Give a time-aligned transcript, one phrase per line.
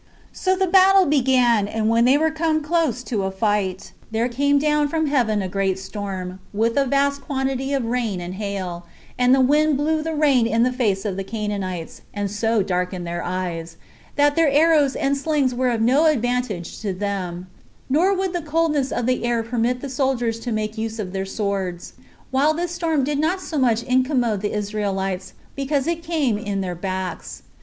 [0.29, 0.29] 4.
[0.33, 2.67] So the battle began; and when they were come to a
[3.29, 7.85] close fight, there came down from heaven a great storm, with a vast quantity of
[7.85, 8.87] rain and hail,
[9.19, 13.05] and the wind blew the rain in the face of the Canaanites, and so darkened
[13.05, 13.77] their eyes,
[14.15, 17.45] that their arrows and slings were of no advantage to them,
[17.87, 21.27] nor would the coldness of the air permit the soldiers to make use of their
[21.27, 21.93] swords;
[22.31, 26.73] while this storm did not so much incommode the Israelites, because it came in their
[26.73, 27.43] backs.